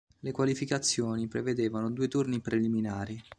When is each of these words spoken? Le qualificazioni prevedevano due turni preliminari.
Le 0.21 0.31
qualificazioni 0.31 1.27
prevedevano 1.27 1.91
due 1.91 2.07
turni 2.07 2.39
preliminari. 2.41 3.21